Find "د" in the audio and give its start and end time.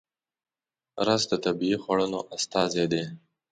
1.31-1.33